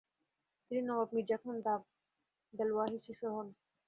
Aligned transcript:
তিনি 0.71 0.81
নবাব 0.83 1.09
মির্জা 1.15 1.37
খান 1.41 1.55
দাঘ 1.65 1.81
দেলওয়াহির 2.53 3.01
শিষ্য 3.07 3.23
হন। 3.33 3.47